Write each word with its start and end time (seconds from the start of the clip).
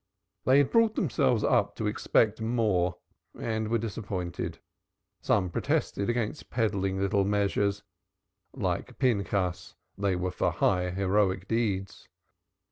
They 0.45 0.57
had 0.57 0.71
brought 0.71 0.95
themselves 0.95 1.43
up 1.43 1.75
to 1.75 1.85
expect 1.85 2.41
more 2.41 2.97
and 3.37 3.67
were 3.67 3.77
disappointed. 3.77 4.57
Some 5.21 5.51
protested 5.51 6.09
against 6.09 6.49
peddling 6.49 6.99
little 6.99 7.23
measures 7.23 7.83
like 8.51 8.97
Pinchas 8.97 9.75
they 9.99 10.15
were 10.15 10.31
for 10.31 10.53
high, 10.53 10.89
heroic 10.89 11.47
deeds. 11.47 12.07